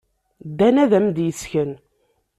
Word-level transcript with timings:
Dan 0.57 0.75
ad 0.83 0.91
am-d-yessken. 0.97 1.71